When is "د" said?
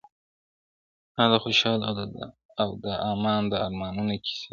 1.31-1.33, 2.83-2.85, 3.51-3.53